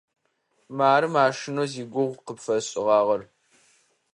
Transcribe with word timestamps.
Мары 0.77 1.07
машинэу 1.15 1.67
зигугъу 1.71 2.21
къыпфэсшӏыгъагъэр. 2.25 3.21